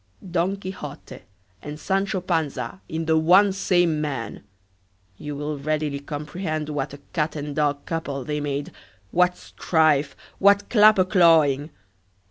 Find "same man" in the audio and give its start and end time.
3.53-4.43